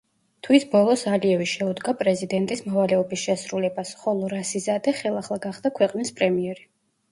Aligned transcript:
თვის 0.45 0.63
ბოლოს, 0.69 1.03
ალიევი 1.11 1.47
შეუდგა 1.51 1.93
პრეზიდენტის 1.99 2.65
მოვალეობის 2.71 3.27
შესრულებას, 3.27 3.93
ხოლო 4.01 4.33
რასიზადე, 4.35 4.97
ხელახლა 5.05 5.41
გახდა 5.47 5.75
ქვეყნის 5.79 6.17
პრემიერი. 6.19 6.69